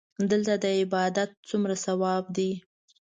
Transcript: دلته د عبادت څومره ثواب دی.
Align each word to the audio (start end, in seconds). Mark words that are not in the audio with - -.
دلته 0.31 0.53
د 0.63 0.65
عبادت 0.81 1.29
څومره 1.49 1.75
ثواب 1.85 2.23
دی. 2.37 2.51